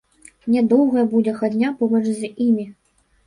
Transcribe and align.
Нядоўгая 0.53 1.03
будзе 1.11 1.35
хадня 1.41 1.71
побач 1.81 2.01
з 2.13 2.31
імі. 2.49 2.65